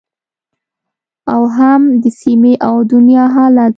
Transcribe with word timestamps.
او 1.33 1.41
هم 1.57 1.81
د 2.01 2.03
سیمې 2.21 2.53
او 2.67 2.75
دنیا 2.91 3.25
حالت 3.35 3.69